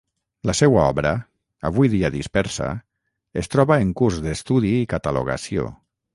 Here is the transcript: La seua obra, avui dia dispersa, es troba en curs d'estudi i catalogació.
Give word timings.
La 0.49 0.53
seua 0.59 0.85
obra, 0.93 1.11
avui 1.69 1.91
dia 1.95 2.09
dispersa, 2.15 2.71
es 3.43 3.53
troba 3.57 3.79
en 3.85 3.93
curs 4.01 4.19
d'estudi 4.27 4.75
i 4.81 4.91
catalogació. 4.97 5.71